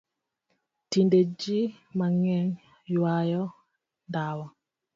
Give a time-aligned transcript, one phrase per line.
[0.89, 2.51] Tinde jii mangeny
[2.95, 3.43] ywayo
[4.07, 4.47] ndawa.